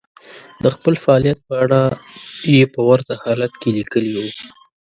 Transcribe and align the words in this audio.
د 0.63 0.65
خپل 0.75 0.93
فعاليت 1.03 1.39
په 1.47 1.53
اړه 1.63 1.81
يې 2.53 2.63
په 2.73 2.81
ورته 2.89 3.13
حالت 3.23 3.53
کې 3.61 3.69
ليکلي 3.77 4.11
وو. 4.19 4.29